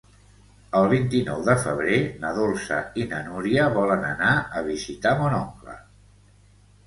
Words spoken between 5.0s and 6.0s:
mon oncle.